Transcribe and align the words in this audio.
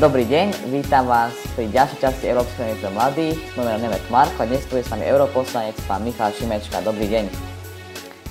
Dobrý 0.00 0.24
deň, 0.24 0.72
vítam 0.72 1.04
vás 1.04 1.36
pri 1.52 1.68
ďalšej 1.76 2.00
časti 2.00 2.32
Európskej 2.32 2.72
únie 2.72 2.80
pre 2.80 2.88
mladých. 2.88 3.36
Moje 3.52 3.68
meno 3.68 3.92
je 3.92 4.00
Marko 4.08 4.40
a 4.40 4.48
dnes 4.48 4.64
tu 4.64 4.80
je 4.80 4.80
s 4.80 4.88
nami 4.88 5.04
europoslanec 5.04 5.76
pán 5.84 6.00
Michal 6.00 6.32
Šimečka. 6.32 6.80
Dobrý 6.80 7.04
deň. 7.04 7.28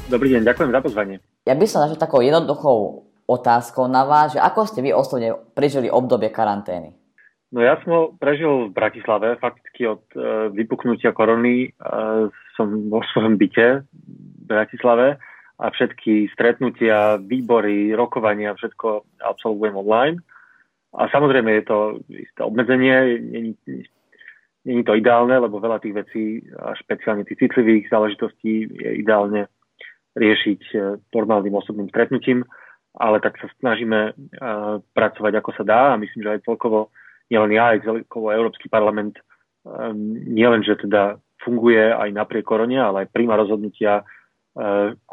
Dobrý 0.10 0.34
deň, 0.34 0.50
ďakujem 0.50 0.74
za 0.74 0.82
pozvanie. 0.82 1.22
Ja 1.46 1.54
by 1.54 1.66
som 1.70 1.86
začal 1.86 2.02
takou 2.02 2.26
jednoduchou 2.26 3.06
otázkou 3.30 3.86
na 3.86 4.02
vás, 4.02 4.34
že 4.34 4.42
ako 4.42 4.66
ste 4.66 4.82
vy 4.82 4.98
osobne 4.98 5.38
prežili 5.54 5.94
obdobie 5.94 6.34
karantény? 6.34 6.98
No 7.54 7.62
ja 7.62 7.78
som 7.86 7.90
ho 7.94 8.02
prežil 8.18 8.74
v 8.74 8.74
Bratislave, 8.74 9.38
fakticky 9.38 9.94
od 9.94 10.02
e, 10.18 10.50
vypuknutia 10.50 11.14
korony 11.14 11.70
e, 11.70 11.86
som 12.58 12.66
vo 12.90 13.06
svojom 13.14 13.38
byte 13.38 13.86
v 13.86 14.44
Bratislave 14.50 15.22
a 15.62 15.66
všetky 15.70 16.34
stretnutia, 16.34 17.22
výbory, 17.22 17.94
rokovania, 17.94 18.58
všetko 18.58 19.06
absolvujem 19.22 19.78
online. 19.78 20.18
A 20.94 21.06
samozrejme 21.14 21.62
je 21.62 21.64
to 21.70 21.78
isté 22.10 22.42
obmedzenie, 22.42 23.22
není, 23.22 23.54
není 24.66 24.82
to 24.82 24.98
ideálne, 24.98 25.38
lebo 25.38 25.62
veľa 25.62 25.78
tých 25.80 25.96
vecí, 25.96 26.24
a 26.58 26.74
špeciálne 26.74 27.22
tých 27.26 27.46
citlivých 27.46 27.94
záležitostí 27.94 28.66
je 28.74 28.92
ideálne 28.98 29.46
riešiť 30.18 30.62
e, 30.74 30.78
normálnym 31.14 31.54
osobným 31.54 31.94
stretnutím, 31.94 32.42
ale 32.98 33.22
tak 33.22 33.38
sa 33.38 33.48
snažíme 33.62 34.12
uh, 34.12 34.82
pracovať 34.98 35.34
ako 35.40 35.52
sa 35.54 35.64
dá. 35.64 35.82
A 35.94 36.02
myslím, 36.02 36.26
že 36.26 36.34
aj 36.36 36.44
celkovo, 36.44 36.90
nielen 37.30 37.54
ja, 37.54 37.72
aj 37.78 37.86
celkovo 37.86 38.34
Európsky 38.34 38.66
parlament 38.66 39.22
um, 39.62 40.18
nielen, 40.26 40.66
že 40.66 40.74
teda 40.74 41.22
funguje 41.46 41.80
aj 41.80 42.10
napriek 42.12 42.44
korone, 42.44 42.76
ale 42.76 43.06
aj 43.06 43.14
príjma 43.14 43.40
rozhodnutia, 43.40 44.04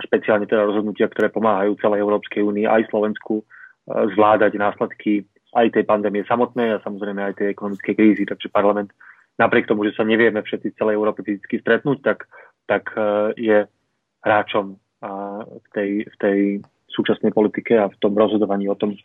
špeciálne 0.02 0.48
teda 0.48 0.66
rozhodnutia, 0.66 1.06
ktoré 1.06 1.30
pomáhajú 1.30 1.78
celej 1.78 2.02
Európskej 2.02 2.42
únii 2.42 2.66
aj 2.66 2.90
Slovensku 2.90 3.46
zvládať 3.86 4.58
následky 4.58 5.22
aj 5.56 5.72
tej 5.72 5.84
pandémie 5.88 6.28
samotnej 6.28 6.76
a 6.76 6.84
samozrejme 6.84 7.32
aj 7.32 7.34
tej 7.40 7.48
ekonomickej 7.56 7.94
krízy. 7.96 8.24
Takže 8.28 8.52
parlament 8.52 8.92
napriek 9.40 9.64
tomu, 9.64 9.88
že 9.88 9.96
sa 9.96 10.04
nevieme 10.04 10.44
všetci 10.44 10.76
celej 10.76 11.00
Európy 11.00 11.24
fyzicky 11.24 11.64
stretnúť, 11.64 11.98
tak, 12.04 12.28
tak 12.68 12.92
e, 12.92 13.32
je 13.40 13.58
hráčom 14.20 14.76
v 15.46 15.66
tej, 15.76 15.90
v 16.08 16.16
tej 16.18 16.38
súčasnej 16.88 17.30
politike 17.30 17.76
a 17.76 17.92
v 17.92 17.96
tom 18.00 18.16
rozhodovaní 18.16 18.66
o 18.66 18.78
tom, 18.78 18.96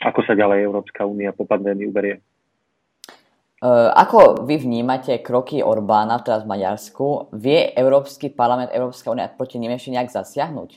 ako 0.00 0.22
sa 0.22 0.38
ďalej 0.38 0.62
Európska 0.62 1.02
únia 1.02 1.34
po 1.34 1.44
pandémii 1.44 1.90
uberie. 1.90 2.18
E, 2.18 3.70
ako 3.90 4.46
vy 4.46 4.62
vnímate 4.62 5.18
kroky 5.22 5.60
Orbána 5.60 6.22
teraz 6.22 6.46
v 6.46 6.54
Maďarsku? 6.54 7.34
Vie 7.34 7.74
Európsky 7.74 8.30
parlament, 8.30 8.70
Európska 8.70 9.10
únia 9.10 9.30
proti 9.30 9.58
nim 9.58 9.74
ešte 9.74 9.90
nejak 9.94 10.10
zasiahnuť? 10.14 10.70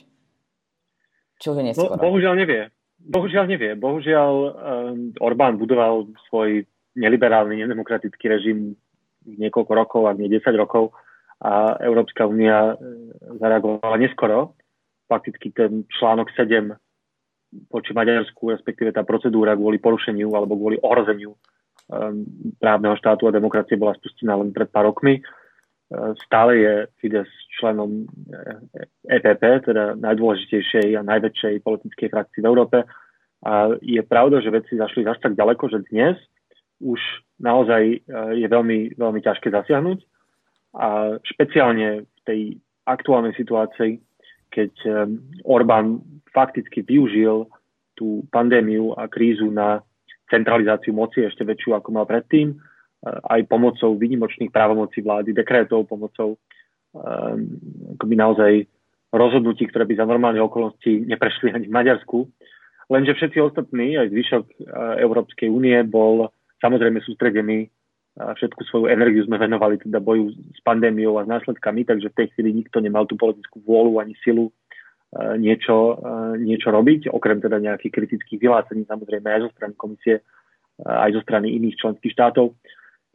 Čo 1.38 1.54
už 1.54 1.58
je 1.62 1.64
neskoro? 1.70 1.94
No, 1.94 2.02
bohužiaľ 2.02 2.34
nevie. 2.34 2.66
Bohužiaľ 2.98 3.44
nevie. 3.46 3.78
Bohužiaľ 3.78 4.32
um, 4.34 4.52
Orbán 5.22 5.56
budoval 5.56 6.10
svoj 6.28 6.66
neliberálny, 6.98 7.62
nedemokratický 7.62 8.26
režim 8.26 8.74
niekoľko 9.24 9.72
rokov, 9.74 10.02
ak 10.10 10.18
nie 10.18 10.30
10 10.30 10.42
rokov 10.58 10.90
a 11.38 11.78
Európska 11.86 12.26
únia 12.26 12.74
e, 12.74 12.76
zareagovala 13.38 13.94
neskoro. 14.00 14.58
Fakticky 15.06 15.54
ten 15.54 15.86
článok 15.86 16.34
7 16.34 16.74
voči 17.70 17.92
Maďarsku, 17.94 18.52
respektíve 18.52 18.92
tá 18.92 19.06
procedúra 19.06 19.56
kvôli 19.56 19.80
porušeniu 19.80 20.28
alebo 20.36 20.58
kvôli 20.58 20.76
ohrozeniu 20.84 21.32
um, 21.32 22.28
právneho 22.60 22.92
štátu 23.00 23.24
a 23.24 23.32
demokracie 23.32 23.80
bola 23.80 23.96
spustená 23.96 24.36
len 24.36 24.52
pred 24.52 24.68
pár 24.68 24.92
rokmi. 24.92 25.24
Stále 26.28 26.52
je 26.56 26.74
Fides 27.00 27.30
členom 27.56 28.04
EPP, 29.08 29.42
e 29.42 29.60
teda 29.64 29.96
najdôležitejšej 29.96 31.00
a 31.00 31.06
najväčšej 31.06 31.64
politickej 31.64 32.08
frakcii 32.12 32.40
v 32.44 32.48
Európe. 32.48 32.78
A 33.48 33.72
je 33.80 34.02
pravda, 34.04 34.44
že 34.44 34.52
veci 34.52 34.76
zašli 34.76 35.08
až 35.08 35.16
tak 35.24 35.32
ďaleko, 35.32 35.64
že 35.72 35.88
dnes 35.88 36.20
už 36.84 37.00
naozaj 37.40 38.04
je 38.36 38.46
veľmi, 38.46 39.00
veľmi 39.00 39.20
ťažké 39.24 39.48
zasiahnuť. 39.48 39.98
A 40.76 41.16
špeciálne 41.24 42.04
v 42.04 42.20
tej 42.28 42.40
aktuálnej 42.84 43.32
situácii, 43.40 43.96
keď 44.52 44.72
Orbán 45.48 46.04
fakticky 46.36 46.84
využil 46.84 47.48
tú 47.96 48.28
pandémiu 48.28 48.92
a 48.94 49.08
krízu 49.08 49.48
na 49.48 49.80
centralizáciu 50.28 50.92
moci 50.92 51.24
ešte 51.24 51.42
väčšiu, 51.42 51.80
ako 51.80 51.88
mal 51.96 52.04
predtým, 52.04 52.60
aj 53.06 53.40
pomocou 53.46 53.94
výnimočných 53.94 54.50
právomocí 54.50 55.02
vlády, 55.02 55.30
dekrétov, 55.30 55.86
pomocou 55.86 56.34
Ehm, 56.96 57.60
akoby 58.00 58.14
naozaj 58.16 58.52
rozhodnutí, 59.12 59.68
ktoré 59.68 59.84
by 59.84 59.94
za 60.00 60.06
normálne 60.08 60.40
okolnosti 60.40 61.04
neprešli 61.04 61.52
ani 61.52 61.68
v 61.68 61.76
Maďarsku. 61.76 62.18
Lenže 62.88 63.12
všetci 63.12 63.38
ostatní, 63.44 64.00
aj 64.00 64.08
zvyšok 64.08 64.44
e, 64.48 64.56
Európskej 65.04 65.52
únie, 65.52 65.76
bol 65.84 66.32
samozrejme 66.64 67.04
sústredený 67.04 67.68
a 68.16 68.32
všetku 68.32 68.64
svoju 68.66 68.86
energiu 68.88 69.22
sme 69.28 69.36
venovali 69.38 69.78
teda 69.78 70.00
boju 70.00 70.32
s 70.32 70.60
pandémiou 70.64 71.20
a 71.20 71.24
s 71.24 71.30
následkami, 71.30 71.86
takže 71.86 72.10
v 72.10 72.18
tej 72.18 72.26
chvíli 72.34 72.50
nikto 72.50 72.82
nemal 72.82 73.06
tú 73.06 73.14
politickú 73.14 73.62
vôľu 73.62 74.02
ani 74.02 74.18
silu 74.26 74.50
niečo, 75.38 76.02
niečo 76.34 76.74
robiť, 76.74 77.14
okrem 77.14 77.38
teda 77.38 77.62
nejakých 77.62 77.94
kritických 77.94 78.42
vyhlásení, 78.42 78.90
samozrejme 78.90 79.22
aj 79.22 79.40
zo 79.46 79.50
strany 79.54 79.72
komisie, 79.78 80.16
aj 80.82 81.14
zo 81.14 81.22
strany 81.22 81.54
iných 81.62 81.78
členských 81.78 82.10
štátov. 82.10 82.58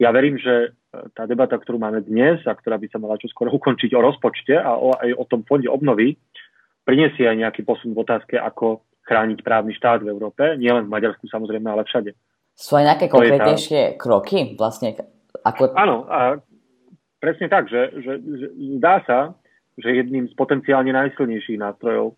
Ja 0.02 0.10
verím, 0.10 0.38
že 0.38 0.74
tá 1.14 1.26
debata, 1.26 1.58
ktorú 1.58 1.78
máme 1.78 2.02
dnes 2.02 2.42
a 2.46 2.54
ktorá 2.54 2.78
by 2.78 2.86
sa 2.90 2.98
mala 2.98 3.18
čoskoro 3.18 3.50
ukončiť 3.54 3.94
o 3.94 4.00
rozpočte 4.02 4.54
a 4.58 4.74
o, 4.74 4.94
aj 4.94 5.10
o 5.14 5.24
tom 5.26 5.46
fonde 5.46 5.70
obnovy, 5.70 6.18
prinesie 6.82 7.26
aj 7.26 7.40
nejaký 7.40 7.62
posun 7.62 7.94
v 7.94 8.02
otázke, 8.02 8.34
ako 8.38 8.82
chrániť 9.04 9.38
právny 9.44 9.74
štát 9.76 10.02
v 10.02 10.10
Európe, 10.10 10.42
nielen 10.58 10.88
v 10.88 10.94
Maďarsku 10.94 11.28
samozrejme, 11.28 11.66
ale 11.68 11.86
všade. 11.86 12.10
Sú 12.54 12.78
aj 12.78 12.84
nejaké 12.94 13.06
konkrétnejšie 13.10 13.80
tá... 13.94 13.98
kroky 13.98 14.54
vlastne? 14.54 14.94
Ako... 15.42 15.74
Áno, 15.74 16.06
a 16.06 16.38
presne 17.18 17.50
tak, 17.50 17.68
že, 17.68 17.90
že, 18.00 18.12
že 18.22 18.46
zdá 18.78 19.02
sa, 19.04 19.18
že 19.78 19.90
jedným 19.90 20.30
z 20.30 20.34
potenciálne 20.38 20.94
najsilnejších 20.94 21.58
nástrojov, 21.58 22.14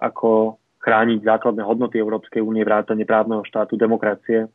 ako 0.00 0.56
chrániť 0.78 1.26
základné 1.26 1.62
hodnoty 1.66 1.98
Európskej 1.98 2.40
únie, 2.40 2.62
vrátane 2.62 3.02
právneho 3.02 3.42
štátu, 3.42 3.74
demokracie 3.74 4.46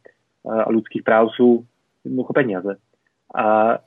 a 0.48 0.72
ľudských 0.72 1.04
práv 1.04 1.30
sú 1.36 1.68
jednoducho 2.04 2.32
peniaze 2.36 2.74
a 3.34 3.80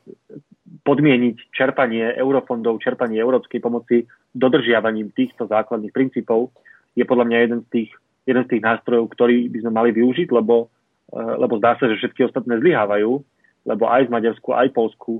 podmieniť 0.82 1.54
čerpanie 1.54 2.18
eurofondov, 2.18 2.82
čerpanie 2.82 3.22
európskej 3.22 3.62
pomoci 3.62 4.02
dodržiavaním 4.34 5.14
týchto 5.14 5.46
základných 5.46 5.94
princípov 5.94 6.50
je 6.98 7.06
podľa 7.06 7.24
mňa 7.30 7.38
jeden 7.46 7.60
z 7.62 7.68
tých, 7.70 7.90
jeden 8.26 8.42
z 8.42 8.50
tých 8.56 8.62
nástrojov, 8.66 9.14
ktorý 9.14 9.46
by 9.52 9.58
sme 9.62 9.72
mali 9.72 9.90
využiť, 9.94 10.28
lebo, 10.34 10.66
e, 11.14 11.20
lebo 11.38 11.62
zdá 11.62 11.78
sa, 11.78 11.86
že 11.86 12.00
všetky 12.02 12.26
ostatné 12.26 12.58
zlyhávajú, 12.58 13.22
lebo 13.70 13.84
aj 13.86 14.10
v 14.10 14.14
Maďarsku, 14.18 14.48
aj 14.50 14.66
v 14.74 14.76
Polsku 14.78 15.12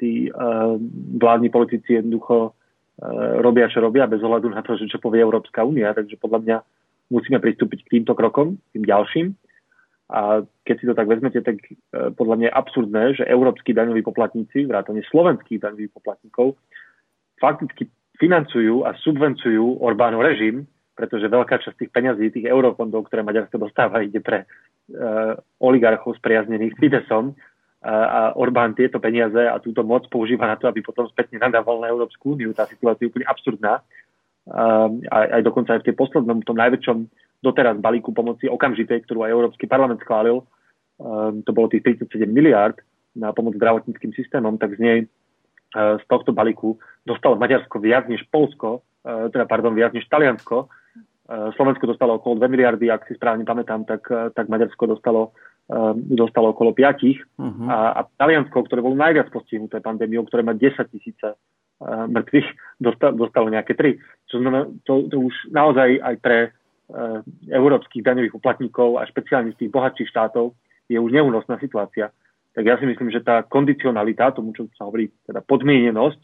tí 0.00 0.32
uh, 0.32 0.80
vládni 1.20 1.52
politici 1.52 2.00
jednoducho 2.00 2.36
uh, 2.48 3.36
robia, 3.44 3.68
čo 3.68 3.84
robia, 3.84 4.08
bez 4.08 4.24
ohľadu 4.24 4.48
na 4.48 4.64
to, 4.64 4.72
že 4.80 4.88
čo 4.88 4.96
povie 4.96 5.20
Európska 5.20 5.60
únia. 5.60 5.92
Takže 5.92 6.16
podľa 6.16 6.40
mňa 6.40 6.56
musíme 7.12 7.36
pristúpiť 7.36 7.84
k 7.84 7.92
týmto 8.00 8.16
krokom, 8.16 8.56
tým 8.72 8.88
ďalším. 8.88 9.36
A 10.10 10.42
keď 10.66 10.76
si 10.82 10.84
to 10.90 10.94
tak 10.98 11.06
vezmete, 11.06 11.38
tak 11.38 11.62
e, 11.62 11.78
podľa 12.10 12.34
mňa 12.36 12.46
je 12.50 12.58
absurdné, 12.58 13.04
že 13.22 13.24
európsky 13.30 13.70
daňoví 13.70 14.02
poplatníci, 14.02 14.66
vrátane 14.66 15.06
slovenských 15.06 15.62
daňových 15.62 15.94
poplatníkov, 15.94 16.58
fakticky 17.38 17.86
financujú 18.18 18.82
a 18.84 18.92
subvencujú 18.98 19.78
Orbánov 19.80 20.26
režim, 20.26 20.66
pretože 20.98 21.32
veľká 21.32 21.62
časť 21.62 21.76
tých 21.80 21.94
peňazí, 21.94 22.28
tých 22.28 22.50
eurofondov, 22.50 23.08
ktoré 23.08 23.24
Maďarsko 23.24 23.56
dostáva, 23.56 24.04
ide 24.04 24.20
pre 24.20 24.44
uh, 24.44 25.32
oligarchov 25.56 26.20
spriaznených 26.20 26.76
Fidesom 26.76 27.32
a, 27.80 27.94
a 27.96 28.20
Orbán 28.36 28.76
tieto 28.76 29.00
peniaze 29.00 29.40
a 29.40 29.56
túto 29.56 29.80
moc 29.80 30.04
používa 30.12 30.44
na 30.44 30.60
to, 30.60 30.68
aby 30.68 30.84
potom 30.84 31.08
spätne 31.08 31.40
nadával 31.40 31.80
na 31.80 31.88
Európsku 31.88 32.36
úniu. 32.36 32.52
Tá 32.52 32.68
situácia 32.68 33.08
je 33.08 33.10
úplne 33.16 33.24
absurdná. 33.24 33.80
Aj, 35.08 35.26
aj 35.40 35.40
dokonca 35.40 35.72
aj 35.72 35.80
v 35.80 35.86
tej 35.88 35.96
poslednom, 35.96 36.44
tom 36.44 36.60
najväčšom 36.60 36.98
doteraz 37.40 37.76
balíku 37.80 38.12
pomoci 38.12 38.46
okamžitej, 38.46 39.04
ktorú 39.08 39.24
aj 39.24 39.34
Európsky 39.34 39.64
parlament 39.64 40.00
schválil, 40.04 40.44
um, 41.00 41.40
to 41.44 41.50
bolo 41.56 41.72
tých 41.72 41.84
37 41.84 42.28
miliárd 42.28 42.76
na 43.16 43.32
pomoc 43.32 43.56
zdravotníckým 43.56 44.12
systémom, 44.12 44.60
tak 44.60 44.76
z 44.76 44.80
nej 44.80 44.98
uh, 45.74 45.96
z 45.98 46.04
tohto 46.06 46.36
balíku 46.36 46.76
dostalo 47.08 47.40
Maďarsko 47.40 47.80
viac 47.80 48.06
než 48.06 48.22
Polsko, 48.28 48.84
uh, 49.04 49.32
teda 49.32 49.48
pardon, 49.48 49.72
viac 49.72 49.96
než 49.96 50.04
Taliansko. 50.06 50.68
Uh, 51.30 51.50
Slovensko 51.56 51.88
dostalo 51.88 52.20
okolo 52.20 52.38
2 52.38 52.52
miliardy, 52.52 52.92
ak 52.92 53.08
si 53.08 53.16
správne 53.16 53.48
pamätám, 53.48 53.88
tak, 53.88 54.06
tak 54.36 54.46
Maďarsko 54.48 54.86
dostalo 54.86 55.32
dostalo 55.94 56.50
okolo 56.50 56.74
5 56.74 56.82
uh-huh. 56.82 57.70
a, 57.70 57.78
a 57.94 58.10
Taliansko, 58.18 58.66
ktoré 58.66 58.82
bolo 58.82 58.98
najviac 58.98 59.30
postihnuté 59.30 59.78
pandémiou, 59.78 60.26
ktoré 60.26 60.42
má 60.42 60.50
10 60.50 60.82
tisíce 60.90 61.38
mŕtvych, 61.88 62.48
dostalo, 62.82 63.14
dostalo 63.16 63.46
nejaké 63.48 63.72
3. 63.72 63.96
Čo 64.28 64.36
znamená, 64.42 64.68
to, 64.84 65.08
to 65.08 65.16
už 65.30 65.34
naozaj 65.48 65.96
aj 66.02 66.14
pre 66.20 66.38
európskych 67.50 68.02
daňových 68.02 68.34
poplatníkov 68.38 68.98
a 68.98 69.06
špeciálne 69.06 69.54
z 69.54 69.66
tých 69.66 69.70
bohatších 69.70 70.10
štátov 70.10 70.54
je 70.90 70.98
už 70.98 71.10
neúnosná 71.10 71.58
situácia. 71.62 72.10
Tak 72.50 72.64
ja 72.66 72.74
si 72.82 72.86
myslím, 72.86 73.14
že 73.14 73.22
tá 73.22 73.46
kondicionalita, 73.46 74.34
tomu, 74.34 74.50
čo 74.50 74.66
sa 74.74 74.90
hovorí, 74.90 75.06
teda 75.22 75.38
podmienenosť 75.46 76.20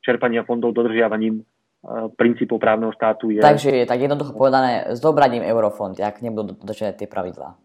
čerpania 0.00 0.40
fondov 0.48 0.72
dodržiavaním 0.72 1.44
uh, 1.44 2.08
princípov 2.16 2.56
právneho 2.56 2.96
štátu 2.96 3.28
je... 3.28 3.44
Takže 3.44 3.84
je 3.84 3.84
tak 3.84 4.00
jednoducho 4.00 4.32
povedané 4.32 4.88
s 4.96 4.98
dobraním 5.04 5.44
eurofondy, 5.44 6.00
ak 6.00 6.24
nebudú 6.24 6.56
dodržené 6.56 6.96
tie 6.96 7.04
pravidlá. 7.04 7.60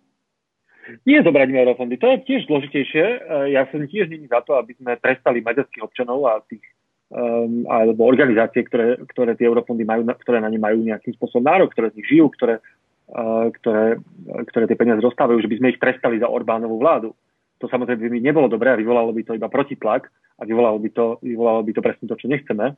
Nie 1.07 1.23
zobrať 1.23 1.55
eurofondy, 1.55 1.95
to 1.95 2.07
je 2.09 2.17
tiež 2.25 2.41
zložitejšie. 2.49 3.05
E, 3.05 3.17
ja 3.53 3.63
som 3.69 3.79
tiež 3.85 4.11
není 4.11 4.27
za 4.27 4.41
to, 4.43 4.57
aby 4.57 4.75
sme 4.75 4.99
prestali 4.99 5.39
maďarských 5.39 5.85
občanov 5.85 6.25
a 6.27 6.41
tých 6.43 6.65
um, 7.11 7.67
alebo 7.67 8.07
organizácie, 8.07 8.63
ktoré, 8.63 8.97
ktoré 9.11 9.35
tie 9.35 9.45
eurofondy 9.47 9.83
majú, 9.83 10.07
ktoré 10.23 10.39
na 10.39 10.47
ne 10.47 10.57
majú 10.57 10.81
nejakým 10.81 11.13
spôsobom 11.19 11.43
nárok, 11.43 11.75
ktoré 11.75 11.91
z 11.91 11.97
nich 11.99 12.07
žijú, 12.07 12.31
ktoré, 12.31 12.63
uh, 13.11 13.51
ktoré, 13.61 13.99
ktoré 14.47 14.63
tie 14.65 14.79
peniaze 14.79 15.03
dostávajú, 15.03 15.43
že 15.43 15.51
by 15.51 15.57
sme 15.59 15.71
ich 15.75 15.81
prestali 15.81 16.17
za 16.17 16.31
Orbánovú 16.31 16.79
vládu. 16.79 17.11
To 17.59 17.69
samozrejme 17.69 18.09
by 18.09 18.19
nebolo 18.23 18.47
dobré 18.49 18.73
a 18.73 18.79
vyvolalo 18.79 19.13
by 19.13 19.21
to 19.27 19.37
iba 19.37 19.51
protitlak 19.51 20.09
a 20.39 20.47
vyvolalo 20.47 20.81
by 20.81 20.89
to, 20.89 21.05
vyvolalo 21.21 21.61
by 21.61 21.71
to 21.75 21.81
presne 21.83 22.07
to, 22.09 22.15
čo 22.17 22.31
nechceme. 22.31 22.73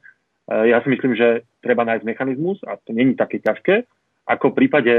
Uh, 0.50 0.66
ja 0.68 0.82
si 0.84 0.92
myslím, 0.92 1.14
že 1.16 1.48
treba 1.64 1.88
nájsť 1.88 2.04
mechanizmus 2.04 2.60
a 2.68 2.76
to 2.82 2.92
není 2.92 3.16
také 3.16 3.40
ťažké, 3.40 3.88
ako 4.28 4.52
v 4.52 4.58
prípade, 4.66 4.94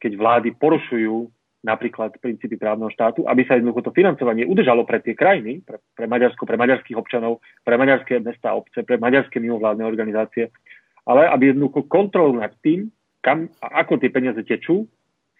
keď 0.00 0.12
vlády 0.16 0.48
porušujú 0.56 1.35
napríklad 1.66 2.14
princípy 2.22 2.54
právneho 2.54 2.94
štátu, 2.94 3.26
aby 3.26 3.42
sa 3.42 3.58
jednoducho 3.58 3.90
to 3.90 3.96
financovanie 3.96 4.46
udržalo 4.46 4.86
pre 4.86 5.02
tie 5.02 5.18
krajiny, 5.18 5.66
pre, 5.66 5.82
pre 5.98 6.06
Maďarsko, 6.06 6.46
pre 6.46 6.54
maďarských 6.54 6.94
občanov, 6.94 7.42
pre 7.66 7.74
maďarské 7.74 8.22
mesta 8.22 8.54
obce, 8.54 8.86
pre 8.86 9.02
maďarské 9.02 9.42
mimovládne 9.42 9.82
organizácie, 9.82 10.54
ale 11.02 11.26
aby 11.26 11.50
jednoducho 11.50 11.90
kontrolu 11.90 12.38
nad 12.38 12.54
tým, 12.62 12.86
kam 13.18 13.50
a 13.58 13.82
ako 13.82 13.98
tie 13.98 14.14
peniaze 14.14 14.38
tečú, 14.46 14.86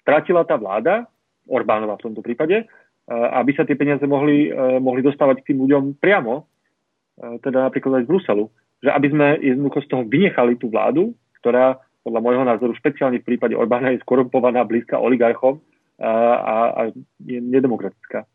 stratila 0.02 0.42
tá 0.42 0.58
vláda, 0.58 1.06
Orbánova 1.46 1.94
v 1.94 2.10
tomto 2.10 2.26
prípade, 2.26 2.66
aby 3.06 3.54
sa 3.54 3.62
tie 3.62 3.78
peniaze 3.78 4.02
mohli, 4.02 4.50
e, 4.50 4.82
mohli 4.82 4.98
dostávať 4.98 5.42
k 5.42 5.54
tým 5.54 5.62
ľuďom 5.62 6.02
priamo, 6.02 6.42
e, 6.42 7.38
teda 7.38 7.70
napríklad 7.70 8.02
aj 8.02 8.04
z 8.06 8.10
Bruselu. 8.10 8.44
Že 8.82 8.90
aby 8.90 9.08
sme 9.14 9.26
jednoducho 9.38 9.78
z 9.86 9.88
toho 9.94 10.02
vynechali 10.02 10.58
tú 10.58 10.66
vládu, 10.74 11.14
ktorá 11.38 11.78
podľa 12.02 12.20
môjho 12.22 12.44
názoru 12.46 12.74
špeciálne 12.74 13.22
v 13.22 13.28
prípade 13.30 13.54
Orbána 13.54 13.94
je 13.94 14.02
skorumpovaná 14.02 14.66
blízka 14.66 14.98
oligarchom 14.98 15.62
a, 16.00 16.12
a, 16.68 16.82
je 17.24 17.38
nedemokratická. 17.40 18.28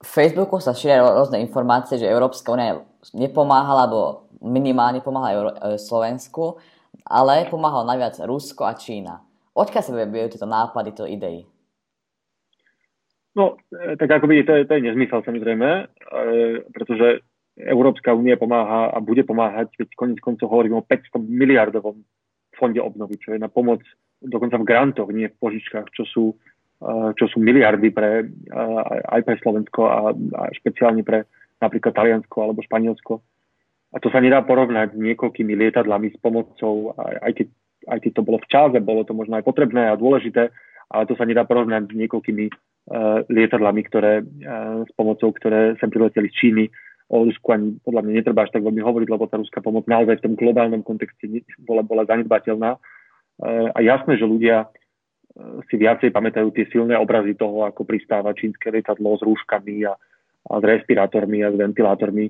V 0.00 0.08
Facebooku 0.08 0.56
sa 0.58 0.72
šíria 0.72 1.04
rôzne 1.04 1.44
informácie, 1.44 2.00
že 2.00 2.08
Európska 2.08 2.56
únia 2.56 2.80
nepomáhala, 3.12 3.84
alebo 3.84 4.32
minimálne 4.40 5.04
pomáhala 5.04 5.36
Euró- 5.36 5.58
e, 5.60 5.76
Slovensku, 5.76 6.56
ale 7.04 7.44
pomáhalo 7.52 7.84
najviac 7.84 8.16
Rusko 8.24 8.64
a 8.64 8.72
Čína. 8.74 9.20
Odkiaľ 9.52 9.82
sa 9.84 9.92
vybijú 9.92 10.26
tieto 10.32 10.48
nápady, 10.48 10.96
tieto 10.96 11.04
idei? 11.04 11.44
No, 13.36 13.60
e, 13.70 13.94
tak 14.00 14.08
ako 14.08 14.26
vidíte, 14.26 14.48
to 14.48 14.54
je, 14.56 14.62
to 14.66 14.72
je 14.80 14.86
nezmysel 14.88 15.20
samozrejme, 15.20 15.68
e, 15.68 15.82
pretože 16.72 17.20
Európska 17.60 18.16
únia 18.16 18.40
pomáha 18.40 18.88
a 18.90 18.98
bude 19.04 19.20
pomáhať, 19.28 19.68
keď 19.76 19.88
konec 20.00 20.18
koncov 20.24 20.48
hovorím 20.48 20.80
o 20.80 20.86
500 20.86 21.20
miliardovom 21.20 22.00
fonde 22.56 22.80
obnovy, 22.80 23.20
čo 23.20 23.36
je 23.36 23.38
na 23.38 23.52
pomoc 23.52 23.84
dokonca 24.20 24.60
v 24.60 24.68
grantoch, 24.68 25.08
nie 25.10 25.32
v 25.32 25.40
požičkách, 25.40 25.88
čo 25.96 26.04
sú, 26.04 26.24
eh, 26.84 27.10
čo 27.16 27.24
sú 27.28 27.40
miliardy 27.40 27.88
pre, 27.90 28.28
eh, 28.28 28.82
aj 29.08 29.20
pre 29.24 29.34
Slovensko 29.40 29.80
a, 29.88 29.98
a 30.12 30.42
špeciálne 30.52 31.02
pre 31.02 31.24
napríklad 31.60 31.92
Taliansko 31.92 32.36
alebo 32.40 32.64
Španielsko. 32.64 33.20
A 33.90 33.96
to 33.98 34.08
sa 34.08 34.22
nedá 34.22 34.40
porovnať 34.46 34.94
s 34.94 34.98
niekoľkými 35.02 35.52
lietadlami 35.58 36.14
s 36.14 36.18
pomocou, 36.22 36.94
aj 36.96 37.32
keď, 37.34 37.46
aj 37.90 37.98
keď 38.06 38.10
to 38.14 38.22
bolo 38.22 38.38
v 38.38 38.48
čase, 38.48 38.78
bolo 38.78 39.02
to 39.02 39.18
možno 39.18 39.34
aj 39.34 39.44
potrebné 39.44 39.90
a 39.90 39.98
dôležité, 39.98 40.54
ale 40.94 41.04
to 41.10 41.18
sa 41.18 41.26
nedá 41.26 41.42
porovnať 41.42 41.90
s 41.90 41.98
niekoľkými 41.98 42.44
uh, 42.50 43.26
lietadlami, 43.26 43.82
ktoré, 43.90 44.22
uh, 44.22 44.86
s 44.86 44.90
pomocou, 44.94 45.34
ktoré 45.34 45.74
sem 45.82 45.90
prileteli 45.90 46.30
z 46.30 46.38
Číny. 46.38 46.64
O 47.10 47.26
Rusku 47.26 47.50
ani 47.50 47.82
podľa 47.82 48.06
mňa 48.06 48.12
netreba 48.14 48.46
až 48.46 48.54
tak 48.54 48.62
veľmi 48.62 48.78
hovoriť, 48.78 49.08
lebo 49.10 49.26
tá 49.26 49.42
ruská 49.42 49.58
pomoc 49.58 49.90
naozaj 49.90 50.22
v 50.22 50.24
tom 50.30 50.34
globálnom 50.38 50.86
kontexte 50.86 51.26
bola, 51.66 51.82
bola 51.82 52.06
zanedbateľná 52.06 52.78
a 53.48 53.78
jasné, 53.80 54.20
že 54.20 54.28
ľudia 54.28 54.64
e, 54.64 55.64
si 55.72 55.80
viacej 55.80 56.12
pamätajú 56.12 56.52
tie 56.52 56.68
silné 56.68 56.92
obrazy 57.00 57.32
toho, 57.32 57.64
ako 57.64 57.88
pristáva 57.88 58.36
čínske 58.36 58.68
lietadlo 58.68 59.16
s 59.16 59.24
rúškami 59.24 59.88
a, 59.88 59.96
a 59.96 60.52
s 60.60 60.64
respirátormi 60.64 61.40
a 61.40 61.48
s 61.48 61.56
ventilátormi. 61.56 62.28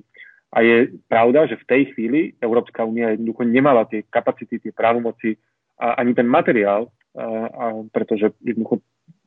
A 0.51 0.63
je 0.63 0.99
pravda, 1.07 1.47
že 1.47 1.59
v 1.59 1.67
tej 1.67 1.81
chvíli 1.95 2.19
Európska 2.39 2.83
únia 2.87 3.15
jednoducho 3.15 3.43
nemala 3.47 3.87
tie 3.87 4.03
kapacity, 4.07 4.59
tie 4.59 4.71
právomoci 4.71 5.35
a 5.79 5.99
ani 5.99 6.15
ten 6.15 6.27
materiál, 6.27 6.91
a, 7.15 7.23
a 7.47 7.65
pretože 7.91 8.31
jednoducho 8.39 8.79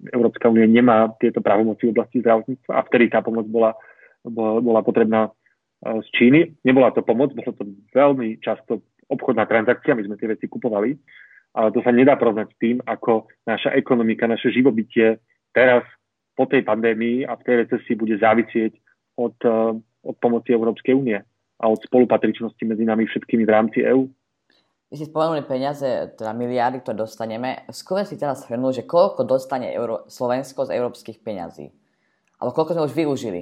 Európska 0.09 0.49
únia 0.49 0.69
nemá 0.69 1.13
tieto 1.21 1.45
právomoci 1.45 1.89
v 1.89 1.93
oblasti 1.97 2.21
zdravotníctva 2.25 2.73
a 2.77 2.85
vtedy 2.89 3.13
tá 3.13 3.21
pomoc 3.21 3.45
bola, 3.49 3.77
bola, 4.25 4.61
bola 4.61 4.81
potrebná 4.81 5.33
z 5.85 6.09
Číny. 6.17 6.57
Nebola 6.65 6.97
to 6.97 7.05
pomoc, 7.05 7.37
bolo 7.37 7.53
to 7.53 7.65
veľmi 7.93 8.41
často 8.41 8.81
obchodná 9.13 9.45
transakcia, 9.45 9.93
my 9.93 10.05
sme 10.09 10.17
tie 10.17 10.33
veci 10.33 10.49
kupovali 10.49 10.97
ale 11.55 11.71
to 11.71 11.81
sa 11.87 11.95
nedá 11.95 12.19
porovnať 12.19 12.51
s 12.51 12.57
tým, 12.59 12.77
ako 12.83 13.31
naša 13.47 13.71
ekonomika, 13.79 14.27
naše 14.27 14.51
živobytie 14.51 15.23
teraz 15.55 15.87
po 16.35 16.51
tej 16.51 16.67
pandémii 16.67 17.23
a 17.23 17.39
v 17.39 17.45
tej 17.47 17.55
recesii 17.65 17.95
bude 17.95 18.19
závisieť 18.19 18.75
od, 19.15 19.39
eh, 19.47 19.79
od 20.03 20.17
pomoci 20.19 20.51
Európskej 20.51 20.95
únie 20.99 21.23
a 21.55 21.65
od 21.71 21.79
spolupatričnosti 21.87 22.61
medzi 22.67 22.83
nami 22.83 23.07
všetkými 23.07 23.47
v 23.47 23.55
rámci 23.55 23.87
EÚ. 23.87 24.11
Vy 24.91 24.95
si 25.01 25.11
spomenuli 25.11 25.43
peniaze, 25.47 26.15
teda 26.15 26.35
miliardy, 26.35 26.83
ktoré 26.83 27.03
dostaneme. 27.03 27.67
Skôr 27.71 28.03
si 28.07 28.19
teraz 28.19 28.47
hrnul, 28.47 28.75
že 28.75 28.87
koľko 28.87 29.27
dostane 29.27 29.71
Euro- 29.75 30.07
Slovensko 30.11 30.67
z 30.67 30.75
európskych 30.75 31.19
peňazí? 31.19 31.71
Alebo 32.39 32.55
koľko 32.55 32.79
sme 32.79 32.87
už 32.87 32.95
využili? 32.95 33.41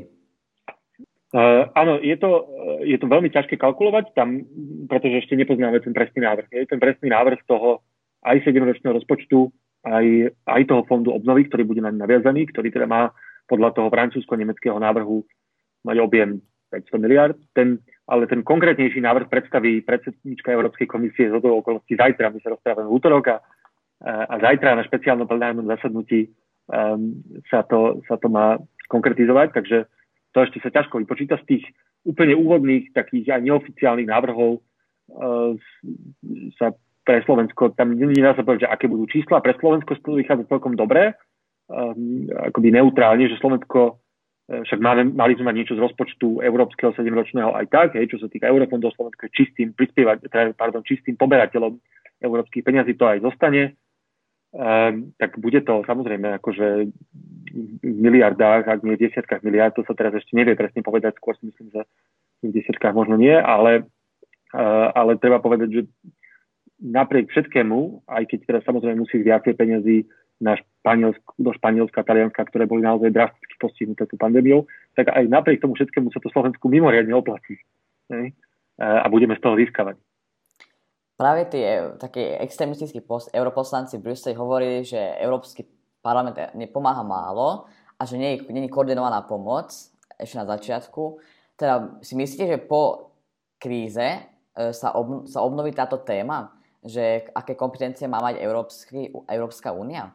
Uh, 1.32 1.64
áno, 1.72 1.96
je 1.96 2.12
to, 2.20 2.44
je 2.84 2.96
to 3.00 3.08
veľmi 3.08 3.32
ťažké 3.32 3.56
kalkulovať 3.56 4.12
tam, 4.12 4.44
pretože 4.84 5.24
ešte 5.24 5.36
nepoznáme 5.36 5.80
ten 5.80 5.96
presný 5.96 6.28
návrh. 6.28 6.48
Je 6.52 6.68
ten 6.68 6.80
presný 6.80 7.08
návrh 7.08 7.40
toho, 7.48 7.80
aj 8.22 8.36
7-ročného 8.46 8.96
rozpočtu, 9.02 9.50
aj, 9.82 10.06
aj 10.46 10.62
toho 10.70 10.82
fondu 10.86 11.10
obnovy, 11.10 11.50
ktorý 11.50 11.66
bude 11.66 11.82
naň 11.82 11.98
naviazaný, 11.98 12.46
ktorý 12.54 12.70
teda 12.70 12.86
má 12.86 13.10
podľa 13.50 13.74
toho 13.74 13.88
francúzsko-nemeckého 13.90 14.78
návrhu 14.78 15.26
mať 15.82 15.96
objem 15.98 16.38
500 16.70 17.04
miliard. 17.04 17.36
Ten, 17.52 17.82
ale 18.06 18.30
ten 18.30 18.46
konkrétnejší 18.46 19.02
návrh 19.02 19.26
predstaví 19.26 19.82
predsednička 19.82 20.54
Európskej 20.54 20.86
komisie 20.86 21.28
z 21.28 21.36
toho 21.42 21.60
okolností 21.60 21.98
zajtra. 21.98 22.30
My 22.30 22.38
sa 22.40 22.54
rozprávame 22.54 22.88
v 22.88 22.96
útorok 22.96 23.24
a, 23.28 23.36
a 24.06 24.34
zajtra 24.38 24.78
na 24.78 24.86
špeciálnom 24.86 25.26
plenárnom 25.26 25.66
zasadnutí 25.66 26.30
um, 26.70 27.18
sa, 27.50 27.66
to, 27.66 28.00
sa 28.06 28.16
to 28.16 28.30
má 28.30 28.56
konkretizovať, 28.86 29.48
takže 29.52 29.78
to 30.32 30.38
ešte 30.46 30.62
sa 30.62 30.70
ťažko 30.70 31.02
vypočíta 31.02 31.36
z 31.42 31.58
tých 31.58 31.64
úplne 32.06 32.38
úvodných, 32.38 32.94
takých 32.94 33.36
aj 33.36 33.40
neoficiálnych 33.46 34.08
návrhov 34.08 34.58
uh, 34.58 35.52
sa 36.56 36.72
pre 37.02 37.18
Slovensko, 37.26 37.74
tam 37.74 37.98
nedá 37.98 38.34
sa 38.34 38.46
povedať, 38.46 38.66
že 38.66 38.72
aké 38.72 38.86
budú 38.86 39.10
čísla. 39.10 39.42
Pre 39.42 39.54
Slovensko 39.58 39.98
to 39.98 40.18
vychádza 40.18 40.46
celkom 40.46 40.78
dobre, 40.78 41.18
um, 41.66 42.30
akoby 42.30 42.70
neutrálne, 42.70 43.26
že 43.26 43.42
Slovensko 43.42 43.98
e, 44.46 44.62
však 44.62 44.78
máme, 44.78 45.10
mali 45.10 45.34
sme 45.34 45.50
mať 45.50 45.56
niečo 45.58 45.74
z 45.74 45.82
rozpočtu 45.82 46.46
európskeho 46.46 46.94
7-ročného 46.94 47.50
aj 47.58 47.66
tak, 47.74 47.88
hej, 47.98 48.06
čo 48.06 48.22
sa 48.22 48.30
týka 48.30 48.46
eurofondov, 48.46 48.94
Slovensko 48.94 49.26
je 49.26 49.34
čistým 49.34 49.74
teda, 49.74 50.54
pardon, 50.54 50.86
čistým 50.86 51.18
poberateľom 51.18 51.74
európskych 52.22 52.62
peniazí, 52.62 52.94
to 52.94 53.10
aj 53.10 53.18
zostane. 53.26 53.74
Um, 54.52 55.16
tak 55.16 55.40
bude 55.40 55.64
to 55.64 55.80
samozrejme 55.88 56.36
akože 56.38 56.92
v 57.82 57.96
miliardách, 58.04 58.68
ak 58.68 58.84
nie 58.84 59.00
v 59.00 59.08
desiatkách 59.08 59.40
miliard, 59.48 59.72
to 59.72 59.80
sa 59.88 59.96
teraz 59.96 60.12
ešte 60.12 60.36
nevie 60.36 60.52
presne 60.52 60.84
povedať, 60.84 61.16
skôr 61.16 61.32
si 61.40 61.48
myslím, 61.48 61.72
že 61.72 61.80
v 62.44 62.52
desiatkách 62.52 62.92
možno 62.92 63.16
nie, 63.16 63.32
ale, 63.32 63.88
uh, 64.52 64.92
ale 64.92 65.16
treba 65.16 65.40
povedať, 65.40 65.68
že 65.72 65.82
napriek 66.82 67.30
všetkému, 67.30 68.10
aj 68.10 68.26
keď 68.26 68.38
teraz 68.42 68.62
samozrejme 68.66 69.06
musí 69.06 69.22
viacej 69.22 69.54
peniazy 69.54 70.10
na 70.42 70.58
Španielsk, 70.58 71.22
do 71.38 71.54
Španielska, 71.54 72.02
Talianska, 72.02 72.42
ktoré 72.50 72.66
boli 72.66 72.82
naozaj 72.82 73.14
drasticky 73.14 73.54
postihnuté 73.62 74.10
tú 74.10 74.18
pandémiou, 74.18 74.66
tak 74.98 75.14
aj 75.14 75.30
napriek 75.30 75.62
tomu 75.62 75.78
všetkému 75.78 76.10
sa 76.10 76.18
to 76.18 76.34
Slovensku 76.34 76.66
mimoriadne 76.66 77.14
oplatí. 77.14 77.62
Ne? 78.10 78.34
A 78.82 79.06
budeme 79.06 79.38
z 79.38 79.42
toho 79.46 79.54
získavať. 79.54 79.94
Práve 81.14 81.46
tie 81.46 81.94
také 82.02 82.34
extremistickí 82.42 82.98
post, 82.98 83.30
europoslanci 83.30 84.02
v 84.02 84.10
Bruseli 84.10 84.34
hovorili, 84.34 84.82
že 84.82 84.98
Európsky 85.22 85.62
parlament 86.02 86.34
nepomáha 86.58 87.06
málo 87.06 87.70
a 87.94 88.02
že 88.02 88.18
nie 88.18 88.34
je, 88.34 88.50
nie 88.50 88.66
je 88.66 88.74
koordinovaná 88.74 89.22
pomoc 89.22 89.70
ešte 90.18 90.34
na 90.34 90.46
začiatku. 90.50 91.22
Teda 91.54 91.94
si 92.02 92.18
myslíte, 92.18 92.50
že 92.50 92.58
po 92.58 93.14
kríze 93.62 94.02
e, 94.02 94.20
sa, 94.74 94.98
ob, 94.98 95.30
sa 95.30 95.46
obnoví 95.46 95.70
táto 95.70 96.02
téma? 96.02 96.58
Že 96.82 97.30
aké 97.30 97.54
kompetencie 97.54 98.10
má 98.10 98.18
mať 98.18 98.42
Európsky, 98.42 99.10
Európska 99.30 99.70
únia? 99.70 100.10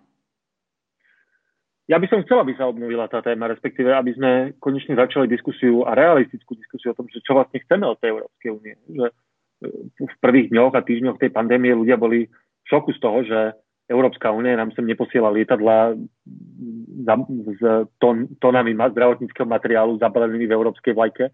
Ja 1.87 1.95
by 2.03 2.07
som 2.11 2.19
chcela, 2.27 2.43
aby 2.43 2.51
sa 2.59 2.67
obnovila 2.67 3.07
tá 3.07 3.23
téma, 3.23 3.47
respektíve 3.47 3.87
aby 3.95 4.11
sme 4.11 4.31
konečne 4.59 4.99
začali 4.99 5.31
diskusiu 5.31 5.87
a 5.87 5.95
realistickú 5.95 6.59
diskusiu 6.59 6.91
o 6.91 6.97
tom, 6.99 7.07
že 7.07 7.23
čo 7.23 7.31
vlastne 7.31 7.63
chceme 7.63 7.87
od 7.87 7.95
tej 8.03 8.11
Európskej 8.11 8.49
únie. 8.51 8.75
Že 8.91 9.05
e, 9.07 9.13
v 10.03 10.15
prvých 10.19 10.51
dňoch 10.51 10.75
a 10.75 10.83
týždňoch 10.83 11.15
tej 11.15 11.31
pandémie 11.31 11.71
ľudia 11.71 11.95
boli 11.95 12.27
v 12.27 12.65
šoku 12.67 12.91
z 12.91 12.99
toho, 12.99 13.19
že 13.23 13.39
Európska 13.87 14.35
únia 14.35 14.59
nám 14.59 14.75
sem 14.75 14.83
neposiela 14.83 15.31
lietadla 15.31 15.95
s 17.55 17.61
tón, 18.03 18.35
tónami 18.43 18.75
zdravotníckého 18.75 19.47
materiálu 19.47 19.95
zabalenými 19.95 20.43
v 20.43 20.55
európskej 20.59 20.91
vlajke, 20.91 21.31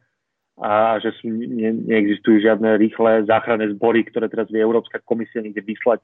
a 0.61 1.01
že 1.01 1.09
sú, 1.17 1.33
ne, 1.33 1.73
neexistujú 1.73 2.45
žiadne 2.45 2.77
rýchle 2.77 3.25
záchranné 3.25 3.73
zbory, 3.73 4.05
ktoré 4.05 4.29
teraz 4.29 4.49
vie 4.53 4.61
Európska 4.61 5.01
komisia 5.01 5.41
niekde 5.41 5.65
vyslať 5.65 6.01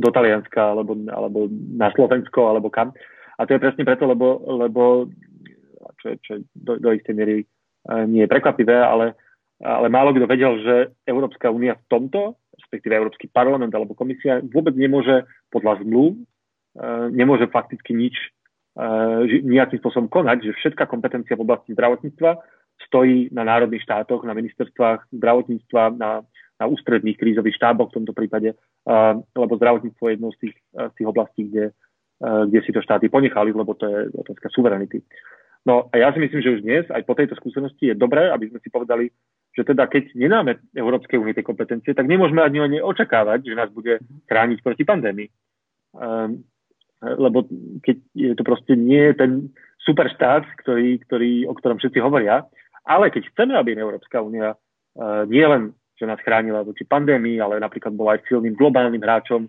do 0.00 0.08
Talianska 0.08 0.72
alebo, 0.72 0.96
alebo 1.12 1.52
na 1.52 1.92
Slovensko 1.92 2.48
alebo 2.48 2.72
kam. 2.72 2.96
A 3.36 3.44
to 3.44 3.56
je 3.56 3.62
presne 3.62 3.84
preto, 3.84 4.08
lebo, 4.08 4.40
lebo 4.48 5.12
čo, 6.00 6.16
čo 6.24 6.32
do, 6.56 6.80
do 6.80 6.90
istej 6.96 7.12
miery 7.12 7.36
nie 8.08 8.24
je 8.24 8.32
prekvapivé, 8.32 8.78
ale, 8.80 9.12
ale 9.60 9.92
málo 9.92 10.16
kto 10.16 10.24
vedel, 10.24 10.52
že 10.62 10.74
Európska 11.04 11.52
únia 11.52 11.76
v 11.76 11.84
tomto, 11.92 12.40
respektíve 12.56 12.96
Európsky 12.96 13.26
parlament 13.28 13.74
alebo 13.74 13.98
komisia, 13.98 14.40
vôbec 14.40 14.72
nemôže 14.78 15.26
podľa 15.52 15.82
zmluv, 15.84 16.16
nemôže 17.12 17.50
fakticky 17.52 17.92
nič 17.92 18.16
nejakým 19.44 19.84
spôsobom 19.84 20.08
konať, 20.08 20.48
že 20.48 20.56
všetká 20.56 20.88
kompetencia 20.88 21.36
v 21.36 21.44
oblasti 21.44 21.76
zdravotníctva 21.76 22.40
stojí 22.86 23.28
na 23.32 23.44
národných 23.44 23.82
štátoch, 23.82 24.24
na 24.24 24.36
ministerstvách 24.36 25.12
zdravotníctva, 25.12 25.82
na, 25.96 26.24
na 26.60 26.64
ústredných 26.66 27.16
krízových 27.16 27.56
štáboch 27.56 27.90
v 27.90 27.96
tomto 28.02 28.12
prípade, 28.12 28.54
lebo 29.36 29.56
zdravotníctvo 29.56 30.04
je 30.08 30.14
jednou 30.14 30.30
z 30.32 30.38
tých, 30.46 30.56
z 30.74 30.94
tých 30.98 31.08
oblastí, 31.08 31.42
kde, 31.48 31.64
kde 32.20 32.60
si 32.62 32.70
to 32.72 32.84
štáty 32.84 33.08
ponechali, 33.08 33.52
lebo 33.52 33.74
to 33.74 33.88
je 33.88 33.98
otázka 34.12 34.48
suverenity. 34.52 35.00
No 35.62 35.86
a 35.88 35.94
ja 35.94 36.10
si 36.10 36.18
myslím, 36.18 36.42
že 36.42 36.54
už 36.58 36.66
dnes, 36.66 36.84
aj 36.90 37.06
po 37.06 37.14
tejto 37.14 37.38
skúsenosti, 37.38 37.94
je 37.94 37.94
dobré, 37.94 38.26
aby 38.34 38.50
sme 38.50 38.58
si 38.58 38.68
povedali, 38.68 39.14
že 39.54 39.62
teda 39.62 39.86
keď 39.86 40.10
nenáme 40.18 40.58
Európskej 40.74 41.22
únie 41.22 41.38
tie 41.38 41.46
kompetencie, 41.46 41.94
tak 41.94 42.10
nemôžeme 42.10 42.42
ani 42.42 42.58
ani 42.58 42.78
očakávať, 42.82 43.46
že 43.46 43.54
nás 43.54 43.70
bude 43.70 44.02
chrániť 44.26 44.58
proti 44.58 44.82
pandémii. 44.82 45.28
Um, 45.94 46.42
lebo 47.02 47.46
keď 47.82 47.96
je 48.14 48.34
to 48.34 48.42
proste 48.46 48.74
nie 48.78 49.14
ten 49.14 49.54
super 49.82 50.06
štát, 50.10 50.46
ktorý, 50.62 51.02
ktorý, 51.06 51.32
o 51.50 51.54
ktorom 51.54 51.78
všetci 51.78 51.98
hovoria, 51.98 52.46
ale 52.82 53.14
keď 53.14 53.30
chceme, 53.30 53.54
aby 53.54 53.78
Európska 53.78 54.18
únia 54.18 54.54
uh, 54.54 55.22
nie 55.30 55.44
len, 55.46 55.74
že 55.98 56.08
nás 56.08 56.18
chránila 56.20 56.66
voči 56.66 56.82
pandémii, 56.82 57.38
ale 57.38 57.62
napríklad 57.62 57.94
bola 57.94 58.18
aj 58.18 58.26
silným 58.26 58.58
globálnym 58.58 58.98
hráčom, 58.98 59.46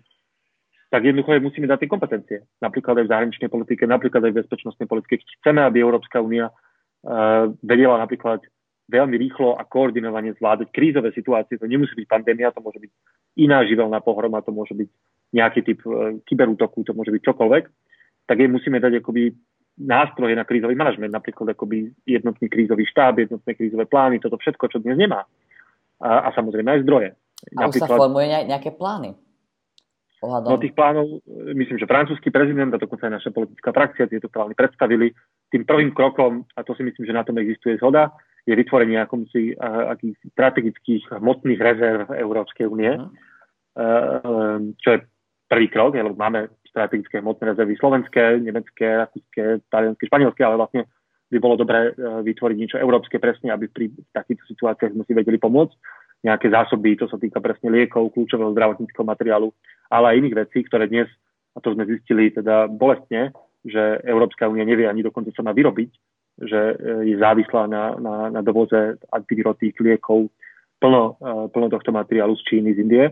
tak 0.94 1.02
jednoducho 1.02 1.42
musíme 1.42 1.66
dať 1.66 1.82
tie 1.82 1.90
kompetencie. 1.90 2.38
Napríklad 2.62 3.02
aj 3.02 3.04
v 3.10 3.12
zahraničnej 3.12 3.50
politike, 3.50 3.82
napríklad 3.82 4.22
aj 4.22 4.30
v 4.30 4.38
bezpečnostnej 4.46 4.86
politike. 4.86 5.18
Keď 5.18 5.30
chceme, 5.42 5.60
aby 5.66 5.82
Európska 5.82 6.22
únia 6.22 6.54
uh, 6.54 7.50
vedela 7.58 7.98
napríklad 7.98 8.46
veľmi 8.86 9.16
rýchlo 9.18 9.58
a 9.58 9.66
koordinovane 9.66 10.36
zvládať 10.38 10.70
krízové 10.70 11.10
situácie. 11.10 11.58
To 11.58 11.66
nemusí 11.66 11.96
byť 11.98 12.06
pandémia, 12.06 12.54
to 12.54 12.62
môže 12.62 12.78
byť 12.78 12.92
iná 13.42 13.64
živelná 13.66 13.98
pohroma, 14.04 14.44
to 14.44 14.54
môže 14.54 14.76
byť 14.76 14.88
nejaký 15.34 15.60
typ 15.66 15.82
uh, 15.90 16.14
kyberútoku, 16.22 16.86
to 16.86 16.94
môže 16.94 17.10
byť 17.10 17.22
čokoľvek. 17.26 17.64
Tak 18.30 18.36
jej 18.38 18.46
musíme 18.46 18.78
dať 18.78 19.02
akoby 19.02 19.34
nástroje 19.78 20.38
na 20.38 20.46
krízový 20.46 20.78
manažment, 20.78 21.10
napríklad 21.10 21.54
akoby 21.54 21.90
jednotný 22.06 22.46
krízový 22.46 22.86
štáb, 22.86 23.26
jednotné 23.26 23.52
krízové 23.58 23.90
plány, 23.90 24.22
toto 24.22 24.38
všetko, 24.38 24.70
čo 24.70 24.78
dnes 24.78 24.94
nemá. 24.94 25.26
A, 25.98 26.30
a 26.30 26.34
samozrejme 26.34 26.78
aj 26.78 26.82
zdroje. 26.86 27.08
A 27.58 27.66
už 27.66 27.82
sa 27.82 27.90
formuje 27.90 28.30
nejaké 28.46 28.70
plány? 28.74 29.18
Ohľadom... 30.24 30.48
No 30.48 30.62
tých 30.62 30.72
plánov, 30.72 31.06
myslím, 31.52 31.76
že 31.76 31.90
francúzsky 31.90 32.32
prezident 32.32 32.72
a 32.72 32.80
dokonca 32.80 33.10
aj 33.10 33.14
naša 33.20 33.30
politická 33.34 33.70
frakcia 33.74 34.08
tieto 34.08 34.32
plány 34.32 34.56
predstavili. 34.56 35.12
Tým 35.52 35.68
prvým 35.68 35.92
krokom, 35.92 36.48
a 36.56 36.64
to 36.64 36.72
si 36.72 36.86
myslím, 36.86 37.04
že 37.04 37.12
na 37.12 37.26
tom 37.26 37.36
existuje 37.36 37.76
zhoda, 37.76 38.14
je 38.44 38.56
vytvorenie 38.56 39.00
akomsi 39.00 39.56
akých 39.60 40.16
strategických 40.36 41.16
hmotných 41.16 41.60
rezerv 41.60 42.06
Európskej 42.12 42.68
únie, 42.68 42.92
uh. 42.92 44.60
čo 44.80 44.88
je 44.96 44.98
prvý 45.48 45.68
krok, 45.68 45.96
lebo 45.96 46.16
máme 46.16 46.52
strategické 46.74 47.22
hmotné 47.22 47.54
rezervy 47.54 47.78
slovenské, 47.78 48.42
nemecké, 48.42 49.06
rakúske, 49.06 49.62
talianské, 49.70 50.10
španielské, 50.10 50.42
ale 50.42 50.58
vlastne 50.58 50.90
by 51.30 51.38
bolo 51.38 51.54
dobré 51.54 51.90
e, 51.90 51.92
vytvoriť 52.26 52.56
niečo 52.58 52.82
európske 52.82 53.22
presne, 53.22 53.54
aby 53.54 53.70
pri 53.70 53.94
takýchto 54.10 54.44
situáciách 54.50 54.92
sme 54.92 55.06
si 55.06 55.14
vedeli 55.14 55.38
pomôcť. 55.38 55.74
Nejaké 56.26 56.50
zásoby, 56.50 56.98
to 56.98 57.06
sa 57.06 57.14
týka 57.14 57.38
presne 57.38 57.70
liekov, 57.70 58.10
kľúčového 58.10 58.50
zdravotníckého 58.50 59.06
materiálu, 59.06 59.54
ale 59.86 60.04
aj 60.10 60.18
iných 60.18 60.38
vecí, 60.46 60.58
ktoré 60.66 60.90
dnes, 60.90 61.06
a 61.54 61.62
to 61.62 61.70
sme 61.70 61.86
zistili 61.86 62.34
teda 62.34 62.66
bolestne, 62.66 63.30
že 63.62 64.02
Európska 64.02 64.50
únia 64.50 64.66
nevie 64.66 64.90
ani 64.90 65.00
dokonca 65.00 65.30
sama 65.32 65.54
vyrobiť, 65.54 65.90
že 66.42 66.60
e, 66.60 66.74
je 67.14 67.16
závislá 67.16 67.70
na, 67.70 67.94
na, 68.02 68.14
na 68.34 68.40
dovoze 68.42 68.98
antivirotík, 69.14 69.78
liekov, 69.78 70.26
plno, 70.82 71.16
e, 71.22 71.48
plno 71.54 71.66
tohto 71.70 71.94
materiálu 71.94 72.34
z 72.34 72.42
Číny, 72.50 72.74
z 72.74 72.82
Indie. 72.82 73.04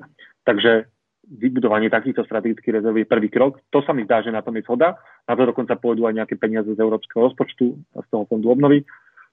Takže 0.43 0.91
vybudovanie 1.29 1.87
takýchto 1.87 2.27
strategických 2.27 2.83
rezerv 2.83 2.99
je 2.99 3.07
prvý 3.07 3.31
krok. 3.31 3.63
To 3.71 3.81
sa 3.87 3.95
mi 3.95 4.03
zdá, 4.03 4.23
že 4.27 4.35
na 4.35 4.43
tom 4.43 4.59
je 4.59 4.67
zhoda. 4.67 4.99
Na 5.27 5.39
to 5.39 5.47
dokonca 5.47 5.79
pôjdu 5.79 6.07
aj 6.11 6.19
nejaké 6.19 6.35
peniaze 6.35 6.67
z 6.67 6.83
európskeho 6.83 7.31
rozpočtu 7.31 7.79
z 7.95 8.07
toho 8.11 8.27
fondu 8.27 8.51
obnovy. 8.51 8.83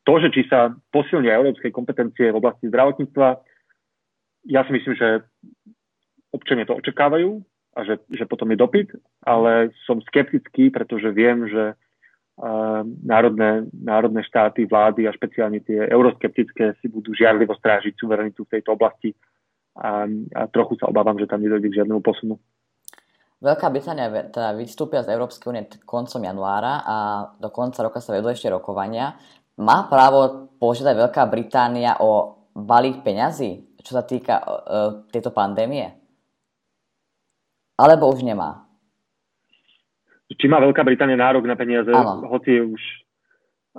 To, 0.05 0.21
že 0.21 0.29
či 0.31 0.45
sa 0.47 0.73
posilnia 0.93 1.35
európske 1.35 1.73
kompetencie 1.73 2.29
v 2.29 2.39
oblasti 2.39 2.69
zdravotníctva, 2.69 3.27
ja 4.47 4.63
si 4.63 4.71
myslím, 4.71 4.95
že 4.95 5.25
občania 6.31 6.63
to 6.63 6.77
očakávajú 6.77 7.41
a 7.75 7.79
že, 7.83 7.99
že 8.09 8.25
potom 8.25 8.49
je 8.53 8.57
dopyt, 8.57 8.89
ale 9.25 9.73
som 9.83 10.01
skeptický, 10.01 10.71
pretože 10.71 11.11
viem, 11.11 11.45
že 11.51 11.75
uh, 11.75 12.81
národné, 13.03 13.67
národné 13.75 14.23
štáty, 14.23 14.65
vlády 14.65 15.05
a 15.05 15.13
špeciálne 15.13 15.59
tie 15.61 15.89
euroskeptické 15.89 16.79
si 16.79 16.87
budú 16.87 17.11
žiarlivo 17.11 17.53
strážiť 17.57 17.93
suverenitu 17.97 18.45
v 18.47 18.53
tejto 18.57 18.73
oblasti 18.73 19.11
a, 19.79 20.05
a 20.35 20.41
trochu 20.51 20.75
sa 20.75 20.91
obávam, 20.91 21.15
že 21.15 21.25
tam 21.25 21.39
nedojde 21.39 21.71
k 21.71 21.77
žiadnemu 21.81 22.03
posunu. 22.03 22.35
Veľká 23.39 23.71
Británia 23.71 24.11
teda 24.27 24.51
vystúpia 24.51 24.99
z 24.99 25.15
Európskej 25.15 25.47
únie 25.47 25.63
koncom 25.87 26.19
januára 26.19 26.83
a 26.83 26.95
do 27.39 27.47
konca 27.47 27.79
roka 27.79 28.03
sa 28.03 28.11
vedú 28.11 28.27
ešte 28.27 28.51
rokovania. 28.51 29.15
Má 29.63 29.87
právo 29.87 30.51
požiadať 30.59 30.95
Veľká 31.07 31.23
Británia 31.31 31.95
o 32.03 32.43
balík 32.51 32.99
peňazí, 32.99 33.79
čo 33.79 33.95
sa 33.95 34.03
týka 34.03 34.43
uh, 34.43 35.07
tejto 35.07 35.31
pandémie? 35.31 35.87
Alebo 37.79 38.11
už 38.11 38.27
nemá? 38.27 38.67
Či 40.27 40.51
má 40.51 40.59
Veľká 40.59 40.83
Británia 40.83 41.15
nárok 41.15 41.47
na 41.47 41.55
peniaze, 41.55 41.95
ano. 41.95 42.27
hoci 42.27 42.59
je 42.59 42.63
už... 42.67 42.83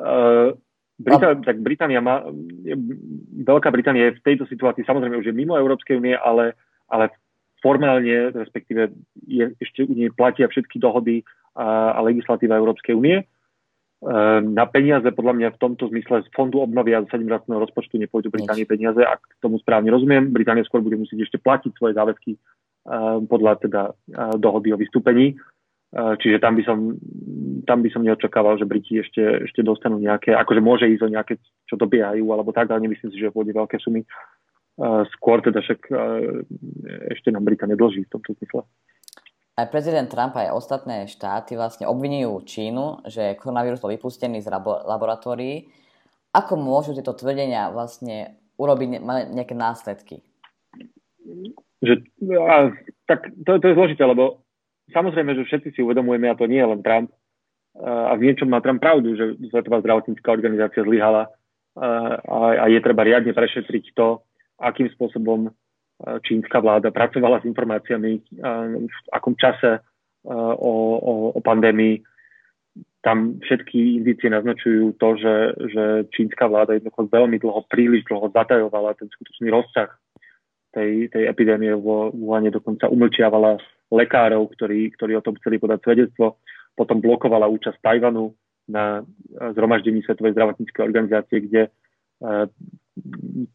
Uh, 0.00 0.57
Brita- 1.00 1.40
tak 1.40 1.64
Británia 1.64 2.04
má, 2.04 2.21
Veľká 3.40 3.73
Británia 3.73 4.12
je 4.12 4.16
v 4.21 4.25
tejto 4.25 4.45
situácii 4.45 4.85
samozrejme 4.85 5.16
už 5.16 5.33
je 5.33 5.35
mimo 5.35 5.57
Európskej 5.57 5.97
únie, 5.97 6.12
ale, 6.12 6.52
ale 6.92 7.09
formálne, 7.64 8.33
respektíve 8.37 8.92
je, 9.25 9.52
ešte 9.61 9.88
u 9.88 9.92
nej 9.97 10.12
platia 10.12 10.49
všetky 10.49 10.76
dohody 10.76 11.25
a, 11.57 11.97
a 11.97 12.00
legislatíva 12.04 12.61
Európskej 12.61 12.97
únie. 12.97 13.21
E, 13.21 13.25
na 14.40 14.64
peniaze 14.69 15.09
podľa 15.12 15.35
mňa 15.37 15.49
v 15.57 15.61
tomto 15.61 15.88
zmysle 15.92 16.25
z 16.25 16.28
fondu 16.33 16.61
obnovy 16.61 16.97
a 16.97 17.04
z 17.04 17.12
7 17.16 17.28
rozpočtu 17.49 18.00
nepôjdu 18.00 18.33
Británie 18.33 18.64
peniaze, 18.64 19.00
ak 19.00 19.40
tomu 19.45 19.61
správne 19.61 19.92
rozumiem. 19.92 20.33
Británia 20.33 20.64
skôr 20.64 20.80
bude 20.80 20.97
musieť 20.97 21.28
ešte 21.28 21.38
platiť 21.40 21.73
svoje 21.76 21.97
záväzky 21.97 22.33
e, 22.37 22.38
podľa 23.28 23.52
teda 23.61 23.83
e, 23.88 23.92
dohody 24.40 24.73
o 24.73 24.80
vystúpení. 24.80 25.37
Čiže 25.90 26.38
tam 26.38 26.54
by 26.54 26.62
som, 26.62 26.78
tam 27.66 27.82
by 27.82 27.90
som 27.90 28.06
neočakával, 28.06 28.54
že 28.62 28.68
Briti 28.68 29.02
ešte, 29.02 29.50
ešte 29.50 29.66
dostanú 29.66 29.99
nejaké, 29.99 30.30
akože 30.38 30.62
môže 30.62 30.87
ísť 30.87 31.02
o 31.02 31.12
nejaké, 31.12 31.35
čo 31.66 31.75
dobiehajú, 31.75 32.23
alebo 32.30 32.54
tak, 32.54 32.70
ale 32.70 32.87
nemyslím 32.87 33.11
si, 33.11 33.18
že 33.18 33.35
pôjde 33.35 33.50
veľké 33.50 33.82
sumy. 33.82 34.06
Skôr 35.18 35.42
teda 35.42 35.59
však 35.59 35.90
ešte 37.11 37.35
nám 37.35 37.42
Brita 37.42 37.66
nedlží 37.66 38.06
v 38.06 38.12
tomto 38.14 38.38
zmysle. 38.38 38.62
Aj 39.59 39.66
prezident 39.66 40.06
Trump 40.06 40.38
aj 40.38 40.54
ostatné 40.54 41.11
štáty 41.11 41.59
vlastne 41.59 41.90
obvinujú 41.90 42.47
Čínu, 42.47 43.04
že 43.11 43.35
koronavírus 43.37 43.82
bol 43.82 43.90
vypustený 43.90 44.40
z 44.40 44.49
laboratórií. 44.62 45.68
Ako 46.30 46.54
môžu 46.54 46.94
tieto 46.94 47.12
tvrdenia 47.18 47.68
vlastne 47.75 48.38
urobiť 48.56 49.02
nejaké 49.35 49.59
následky? 49.59 50.23
Že, 51.82 52.06
a, 52.38 52.73
tak 53.11 53.26
to, 53.42 53.59
to 53.59 53.66
je 53.68 53.76
zložité, 53.76 54.06
lebo 54.06 54.47
samozrejme, 54.92 55.35
že 55.38 55.47
všetci 55.47 55.68
si 55.75 55.80
uvedomujeme, 55.80 56.30
a 56.30 56.38
to 56.38 56.50
nie 56.50 56.61
je 56.61 56.70
len 56.70 56.82
Trump, 56.82 57.11
a 57.80 58.12
v 58.18 58.26
niečom 58.26 58.50
má 58.50 58.59
Trump 58.59 58.82
pravdu, 58.82 59.14
že 59.14 59.38
Svetová 59.47 59.78
zdravotnícká 59.78 60.26
organizácia 60.26 60.82
zlyhala 60.82 61.30
a, 61.78 61.87
a 62.61 62.64
je 62.66 62.82
treba 62.82 63.06
riadne 63.06 63.30
prešetriť 63.30 63.94
to, 63.94 64.26
akým 64.59 64.90
spôsobom 64.90 65.54
čínska 66.26 66.59
vláda 66.59 66.90
pracovala 66.90 67.38
s 67.40 67.47
informáciami, 67.47 68.11
v 68.90 68.97
akom 69.14 69.38
čase 69.38 69.78
o, 70.26 70.73
o, 70.99 71.12
o 71.37 71.40
pandémii. 71.40 72.02
Tam 73.00 73.40
všetky 73.40 74.02
indície 74.02 74.28
naznačujú 74.28 74.99
to, 75.00 75.09
že, 75.16 75.35
že 75.73 75.85
čínska 76.12 76.50
vláda 76.50 76.76
jednoducho 76.76 77.09
veľmi 77.09 77.37
dlho, 77.40 77.64
príliš 77.70 78.04
dlho 78.11 78.28
zatajovala 78.35 78.99
ten 78.99 79.09
skutočný 79.09 79.49
rozsah 79.49 79.88
tej, 80.75 81.09
tej 81.09 81.25
epidémie 81.30 81.73
vo 81.78 82.12
Wuhane, 82.12 82.52
dokonca 82.52 82.92
umlčiavala 82.92 83.56
lekárov, 83.90 84.47
ktorí, 84.54 84.94
ktorí 84.94 85.18
o 85.18 85.25
tom 85.25 85.35
chceli 85.42 85.59
podať 85.59 85.82
svedectvo. 85.82 86.38
Potom 86.78 87.02
blokovala 87.02 87.50
účasť 87.50 87.82
Tajvanu 87.82 88.32
na 88.70 89.02
zhromaždení 89.35 90.06
Svetovej 90.06 90.38
zdravotníckej 90.38 90.82
organizácie, 90.87 91.42
kde 91.50 91.62
uh, 91.66 92.47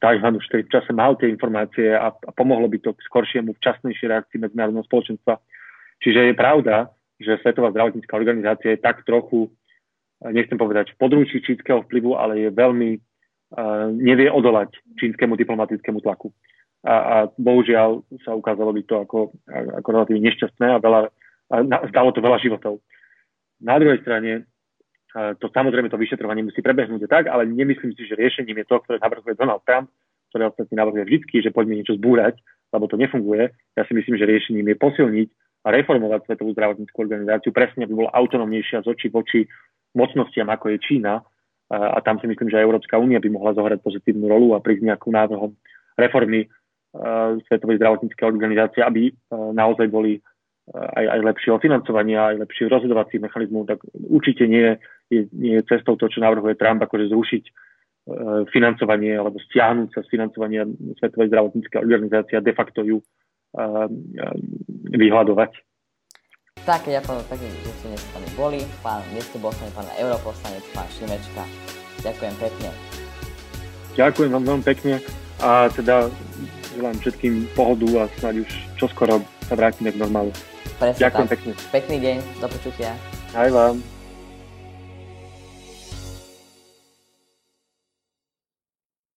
Tajvan 0.02 0.36
už 0.36 0.46
v 0.52 0.72
čase 0.72 0.92
mal 0.92 1.16
tie 1.16 1.30
informácie 1.30 1.94
a, 1.94 2.12
a 2.12 2.32
pomohlo 2.34 2.68
by 2.68 2.82
to 2.82 2.92
k 2.98 3.06
skoršiemu, 3.06 3.54
včasnejšej 3.56 4.10
reakcii 4.10 4.40
medzinárodného 4.42 4.88
spoločenstva. 4.90 5.38
Čiže 6.02 6.32
je 6.32 6.36
pravda, 6.36 6.90
že 7.22 7.40
Svetová 7.40 7.72
zdravotnícká 7.72 8.12
organizácia 8.18 8.76
je 8.76 8.84
tak 8.84 9.06
trochu, 9.08 9.48
nechcem 10.20 10.58
povedať, 10.60 10.92
v 10.92 11.00
područí 11.00 11.40
čínskeho 11.40 11.86
vplyvu, 11.88 12.18
ale 12.20 12.48
je 12.48 12.50
veľmi, 12.52 12.92
nevie 14.02 14.28
odolať 14.28 14.76
čínskemu 15.00 15.38
diplomatickému 15.40 16.04
tlaku 16.04 16.34
a, 16.86 16.96
a 16.96 17.16
bohužiaľ 17.36 18.06
sa 18.22 18.38
ukázalo 18.38 18.72
byť 18.72 18.86
to 18.86 18.96
ako, 19.02 19.20
ako 19.82 19.88
relatívne 19.90 20.22
nešťastné 20.30 20.68
a, 20.70 20.78
veľa, 20.78 21.02
a 21.50 21.56
stalo 21.90 22.14
to 22.14 22.22
veľa 22.22 22.38
životov. 22.40 22.80
Na 23.60 23.82
druhej 23.82 24.06
strane, 24.06 24.46
to 25.42 25.48
samozrejme 25.50 25.90
to 25.90 25.98
vyšetrovanie 25.98 26.46
musí 26.46 26.62
prebehnúť 26.62 27.08
tak, 27.08 27.32
ale 27.32 27.48
nemyslím 27.48 27.96
si, 27.96 28.04
že 28.06 28.20
riešením 28.20 28.62
je 28.62 28.70
to, 28.70 28.84
ktoré 28.84 29.00
navrhuje 29.00 29.34
Donald 29.34 29.64
Trump, 29.64 29.90
ktoré 30.30 30.52
ostatní 30.52 30.76
navrhuje 30.76 31.08
vždy, 31.08 31.48
že 31.48 31.56
poďme 31.56 31.80
niečo 31.80 31.96
zbúrať, 31.96 32.36
lebo 32.76 32.86
to 32.92 33.00
nefunguje. 33.00 33.48
Ja 33.80 33.88
si 33.88 33.96
myslím, 33.96 34.20
že 34.20 34.28
riešením 34.28 34.68
je 34.68 34.78
posilniť 34.78 35.30
a 35.66 35.72
reformovať 35.72 36.28
Svetovú 36.28 36.52
zdravotníckú 36.52 36.98
organizáciu 37.00 37.56
presne, 37.56 37.88
aby 37.88 37.96
bola 37.96 38.12
autonomnejšia 38.12 38.84
z 38.84 38.92
očí 38.92 39.08
v 39.08 39.24
oči 39.24 39.40
mocnostiam, 39.96 40.52
ako 40.52 40.76
je 40.76 40.84
Čína. 40.84 41.24
A 41.72 41.98
tam 42.06 42.22
si 42.22 42.30
myslím, 42.30 42.52
že 42.52 42.62
aj 42.62 42.68
Európska 42.68 43.00
únia 43.02 43.18
by 43.18 43.32
mohla 43.34 43.56
zohrať 43.58 43.82
pozitívnu 43.82 44.30
rolu 44.30 44.54
a 44.54 44.62
prísť 44.62 44.86
nejakú 44.86 45.10
návrhom 45.10 45.58
reformy 45.98 46.46
Svetovej 47.52 47.78
zdravotníckej 47.78 48.24
organizácie, 48.24 48.80
aby 48.80 49.12
naozaj 49.34 49.92
boli 49.92 50.24
aj, 50.72 51.06
aj 51.06 51.20
lepšieho 51.22 51.58
financovania, 51.60 52.32
aj 52.34 52.42
lepšieho 52.48 52.72
rozhodovacích 52.72 53.22
mechanizmov, 53.22 53.68
tak 53.70 53.84
určite 54.08 54.48
nie 54.48 54.80
je, 55.12 55.28
nie 55.36 55.60
je 55.60 55.68
cestou 55.68 56.00
to, 56.00 56.08
čo 56.08 56.24
navrhuje 56.24 56.56
Trump, 56.56 56.82
akože 56.82 57.12
zrušiť 57.12 57.44
financovanie 58.54 59.18
alebo 59.18 59.42
stiahnuť 59.42 59.90
sa 59.92 60.00
z 60.06 60.12
financovania 60.14 60.62
Svetovej 61.02 61.34
zdravotníckej 61.34 61.82
organizácie 61.82 62.38
a 62.38 62.46
de 62.46 62.54
facto 62.54 62.86
ju 62.86 63.02
vyhľadovať. 64.94 65.52
Tak, 66.66 66.90
ja 66.90 66.98
poviem 67.02 67.26
také, 67.30 67.46
že 67.46 67.72
ste 67.78 67.88
dnes 67.94 68.02
s 68.02 68.34
boli. 68.34 68.62
Pán, 68.82 69.06
bol 69.38 69.54
s 69.54 69.62
pán 69.70 69.90
europoslanec, 70.02 70.66
pán 70.74 70.90
Šimečka. 70.90 71.46
Ďakujem 72.02 72.36
pekne. 72.42 72.70
Ďakujem 73.94 74.32
vám 74.34 74.46
veľmi 74.50 74.66
pekne 74.66 74.94
a 75.40 75.70
teda 75.70 76.10
želám 76.76 76.96
všetkým 77.00 77.34
pohodu 77.56 77.88
a 78.04 78.12
snáď 78.20 78.44
už 78.44 78.50
čoskoro 78.76 79.24
sa 79.48 79.54
vrátime 79.56 79.96
k 79.96 80.00
normálu. 80.00 80.32
Presne 80.76 81.02
Ďakujem 81.08 81.28
tak. 81.28 81.34
pekne. 81.40 81.52
Pekný 81.72 81.98
deň, 82.04 82.16
do 82.44 82.48
počutia. 82.52 82.92
Aj 83.32 83.50
vám. 83.50 83.95